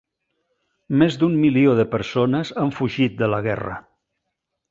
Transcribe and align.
Més 1.01 1.17
d'un 1.23 1.35
milió 1.41 1.75
de 1.81 1.85
persones 1.91 2.53
han 2.63 2.73
fugit 2.79 3.21
de 3.23 3.31
la 3.35 3.43
guerra. 3.51 3.77